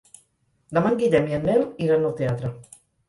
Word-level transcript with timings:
Demà 0.77 0.93
en 0.93 0.97
Guillem 1.01 1.29
i 1.33 1.37
en 1.39 1.45
Nel 1.49 1.61
iran 1.89 2.09
al 2.11 2.17
teatre. 2.23 2.51